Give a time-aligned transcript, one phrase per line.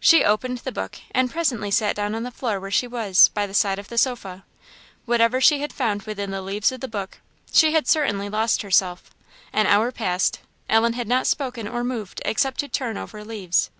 [0.00, 3.46] She opened the book, and presently sat down on the floor where she was, by
[3.46, 4.44] the side of the sofa.
[5.06, 7.18] Whatever she had found within the leaves of the book,
[7.52, 9.12] she had certainly lost herself.
[9.52, 10.40] An hour passed.
[10.68, 13.70] Ellen had not spoken or moved except to turn over leaves.